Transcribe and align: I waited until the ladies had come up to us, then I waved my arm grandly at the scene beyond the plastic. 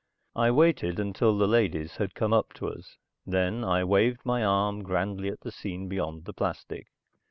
I 0.35 0.49
waited 0.49 0.99
until 0.99 1.37
the 1.37 1.45
ladies 1.47 1.97
had 1.97 2.15
come 2.15 2.33
up 2.33 2.53
to 2.53 2.67
us, 2.69 2.97
then 3.23 3.63
I 3.63 3.83
waved 3.83 4.21
my 4.25 4.43
arm 4.43 4.81
grandly 4.81 5.29
at 5.29 5.41
the 5.41 5.51
scene 5.51 5.87
beyond 5.87 6.25
the 6.25 6.33
plastic. 6.33 6.87